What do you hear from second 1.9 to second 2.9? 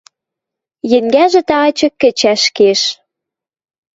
кӹчӓш кеш.